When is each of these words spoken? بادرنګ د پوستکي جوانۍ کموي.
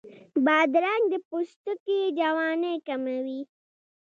بادرنګ 0.45 1.03
د 1.11 1.13
پوستکي 1.27 1.99
جوانۍ 2.19 2.75
کموي. 2.87 3.41